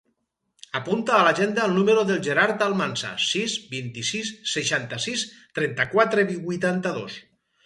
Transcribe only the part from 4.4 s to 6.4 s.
seixanta-sis, trenta-quatre,